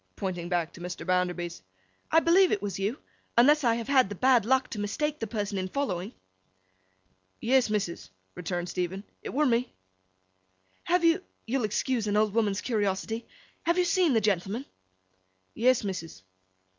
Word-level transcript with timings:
pointing 0.15 0.49
back 0.49 0.73
to 0.73 0.81
Mr. 0.81 1.05
Bounderby's. 1.05 1.61
'I 2.09 2.21
believe 2.21 2.51
it 2.51 2.59
was 2.63 2.79
you, 2.79 2.97
unless 3.37 3.63
I 3.63 3.75
have 3.75 3.87
had 3.87 4.09
the 4.09 4.15
bad 4.15 4.45
luck 4.47 4.67
to 4.71 4.79
mistake 4.79 5.19
the 5.19 5.27
person 5.27 5.59
in 5.59 5.67
following?' 5.67 6.11
'Yes, 7.39 7.69
missus,' 7.69 8.09
returned 8.33 8.67
Stephen, 8.67 9.03
'it 9.21 9.29
were 9.29 9.45
me.' 9.45 9.71
'Have 10.85 11.03
you—you'll 11.03 11.65
excuse 11.65 12.07
an 12.07 12.17
old 12.17 12.33
woman's 12.33 12.61
curiosity—have 12.61 13.77
you 13.77 13.85
seen 13.85 14.13
the 14.13 14.21
gentleman?' 14.21 14.65
'Yes, 15.53 15.83
missus. 15.83 16.23